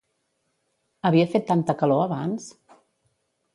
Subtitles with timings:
[1.09, 2.51] Havia fet tanta calor abans?